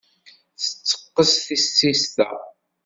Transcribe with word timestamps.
Tetteqqes 0.61 1.31
tissist-a? 1.45 2.29